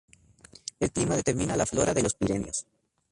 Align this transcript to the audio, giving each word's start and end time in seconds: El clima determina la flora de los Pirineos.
El 0.79 0.89
clima 0.91 1.15
determina 1.15 1.55
la 1.55 1.67
flora 1.67 1.93
de 1.93 2.01
los 2.01 2.15
Pirineos. 2.15 2.65